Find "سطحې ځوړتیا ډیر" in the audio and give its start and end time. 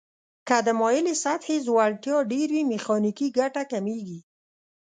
1.23-2.47